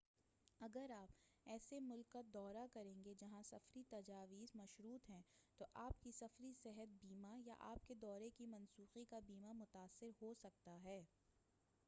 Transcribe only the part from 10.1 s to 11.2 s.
ہوسکتا ہے